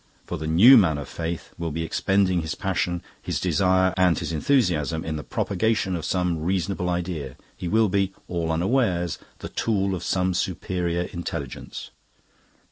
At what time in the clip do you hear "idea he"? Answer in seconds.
6.89-7.67